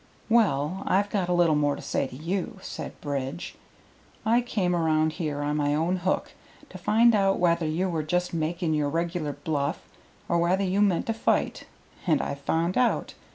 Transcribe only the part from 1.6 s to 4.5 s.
to say to you," said Bridge. "I